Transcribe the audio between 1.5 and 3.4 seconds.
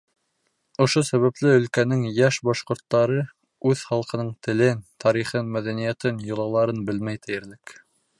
өлкәнең йәш башҡорттары